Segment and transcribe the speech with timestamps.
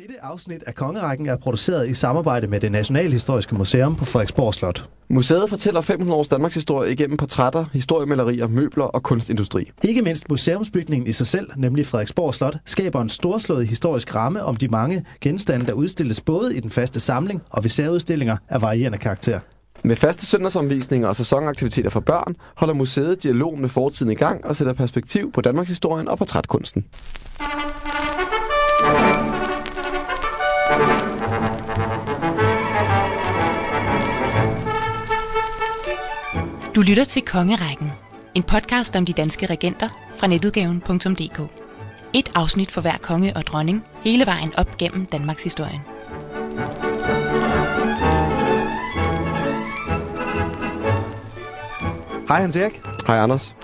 [0.00, 4.88] Dette afsnit af Kongerækken er produceret i samarbejde med det Nationalhistoriske Museum på Frederiksborg Slot.
[5.08, 9.70] Museet fortæller 500 års Danmarks historie igennem portrætter, historiemalerier, møbler og kunstindustri.
[9.84, 14.56] Ikke mindst museumsbygningen i sig selv, nemlig Frederiksborg Slot, skaber en storslået historisk ramme om
[14.56, 18.98] de mange genstande, der udstilles både i den faste samling og ved særudstillinger af varierende
[18.98, 19.40] karakter.
[19.84, 24.56] Med faste søndagsomvisninger og sæsonaktiviteter for børn holder museet dialog med fortiden i gang og
[24.56, 26.84] sætter perspektiv på Danmarks historien og portrætkunsten.
[36.76, 37.92] Du lytter til Kongerækken,
[38.34, 41.40] en podcast om de danske regenter fra netudgaven.dk.
[42.12, 45.82] Et afsnit for hver konge og dronning, hele vejen op gennem Danmarks historie.
[52.28, 53.56] Hej Hans Erik, Hej Anders.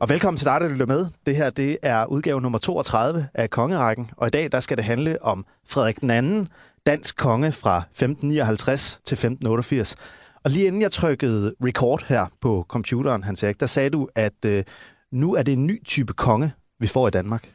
[0.00, 1.06] og velkommen til dig, der lytter med.
[1.26, 4.84] Det her det er udgave nummer 32 af Kongerækken, og i dag der skal det
[4.84, 6.48] handle om Frederik den anden,
[6.86, 9.94] dansk konge fra 1559 til 1588.
[10.44, 14.44] Og lige inden jeg trykkede record her på computeren, Hans Erik, der sagde du, at
[14.46, 14.64] øh,
[15.12, 17.54] nu er det en ny type konge, vi får i Danmark.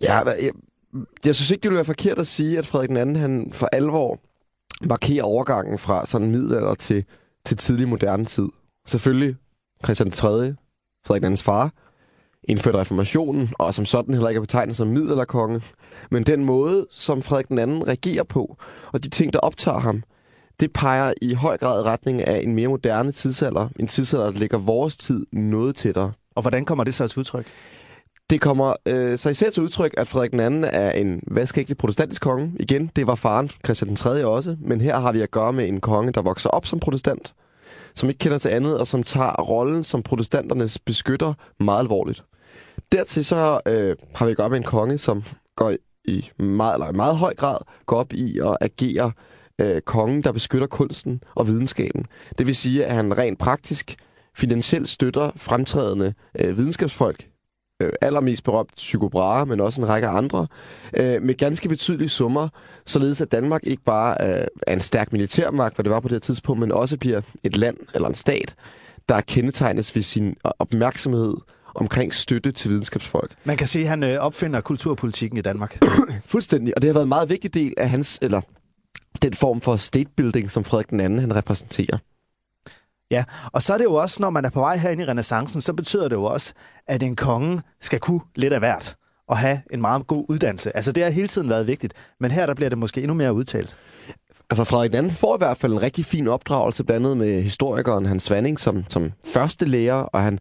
[0.00, 0.52] Ja, jeg,
[1.24, 4.20] jeg synes ikke, det ville være forkert at sige, at Frederik II han for alvor
[4.86, 7.04] markerer overgangen fra sådan middelalder til,
[7.44, 8.48] til tidlig moderne tid.
[8.86, 9.36] Selvfølgelig
[9.84, 10.54] Christian 3.,
[11.06, 11.72] Frederik II's far,
[12.44, 15.62] indførte reformationen, og som sådan heller ikke er betegnet som middelalderkonge.
[16.10, 18.56] Men den måde, som Frederik II regerer på,
[18.92, 20.02] og de ting, der optager ham,
[20.62, 23.68] det peger i høj grad retning af en mere moderne tidsalder.
[23.78, 26.12] En tidsalder, der ligger vores tid noget tættere.
[26.34, 27.46] Og hvordan kommer det så til udtryk?
[28.30, 32.52] Det kommer øh, så især til udtryk, at Frederik II er en vaskægte protestantisk konge.
[32.60, 34.26] Igen, det var faren Christian 3.
[34.26, 37.34] også, men her har vi at gøre med en konge, der vokser op som protestant,
[37.94, 42.24] som ikke kender til andet, og som tager rollen som protestanternes beskytter meget alvorligt.
[42.92, 45.24] Dertil så øh, har vi at gøre med en konge, som
[45.56, 45.72] går
[46.04, 49.12] i meget, eller i meget høj grad går op i at agere
[49.58, 52.06] øh, kongen, der beskytter kunsten og videnskaben.
[52.38, 53.96] Det vil sige, at han rent praktisk
[54.34, 57.26] finansielt støtter fremtrædende øh, videnskabsfolk,
[57.82, 60.46] øh, allermest berømt Tycho Brahe, men også en række andre,
[60.96, 62.48] øh, med ganske betydelige summer,
[62.86, 66.14] således at Danmark ikke bare øh, er en stærk militærmagt, hvad det var på det
[66.14, 68.54] her tidspunkt, men også bliver et land eller en stat,
[69.08, 71.34] der kendetegnes ved sin opmærksomhed
[71.74, 73.34] omkring støtte til videnskabsfolk.
[73.44, 75.78] Man kan sige, at han øh, opfinder kulturpolitikken i Danmark.
[76.24, 78.40] Fuldstændig, og det har været en meget vigtig del af hans, eller
[79.22, 81.98] den form for state building, som Frederik den anden han repræsenterer.
[83.10, 85.60] Ja, og så er det jo også, når man er på vej herinde i renaissancen,
[85.60, 86.52] så betyder det jo også,
[86.86, 88.96] at en konge skal kunne lidt af hvert
[89.28, 90.76] og have en meget god uddannelse.
[90.76, 93.34] Altså det har hele tiden været vigtigt, men her der bliver det måske endnu mere
[93.34, 93.76] udtalt.
[94.50, 98.06] Altså Frederik II får i hvert fald en rigtig fin opdragelse, blandt andet med historikeren
[98.06, 100.38] Hans Svanning som, som første lærer, og han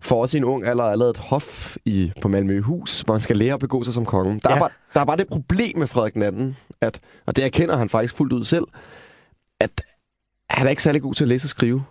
[0.00, 3.36] får også i en ung alder allerede et hof i, på Malmøhus, hvor han skal
[3.36, 4.40] lære at begå sig som konge.
[4.42, 4.54] Der, Ja.
[4.56, 7.88] er, bare, der er bare det problem med Frederik II, at, og det erkender han
[7.88, 8.64] faktisk fuldt ud selv,
[9.60, 9.82] at
[10.50, 11.84] han er ikke særlig god til at læse og skrive.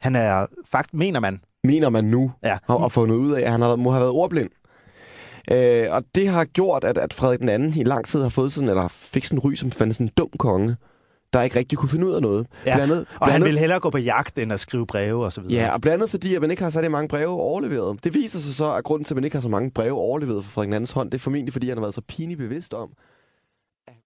[0.00, 2.58] Han er, fakt, mener man, mener man nu, Ja.
[2.66, 4.50] og, og fundet ud af, at han har, må have været ordblind.
[5.50, 8.52] Øh, og det har gjort, at, at Frederik den anden i lang tid har fået
[8.52, 10.76] sådan, eller fik sådan en ry som fandt sådan en dum konge,
[11.32, 12.46] der ikke rigtig kunne finde ud af noget.
[12.66, 15.24] ja, Blandt andet, og han andet- vil hellere gå på jagt, end at skrive breve
[15.24, 15.62] og så videre.
[15.64, 18.04] Ja, og blandt andet fordi, at man ikke har særlig mange breve overleveret.
[18.04, 20.44] Det viser sig så, at grunden til, at man ikke har så mange breve overleveret
[20.44, 22.88] fra Frederik II's hånd, det er formentlig, fordi han har været så pinligt bevidst om,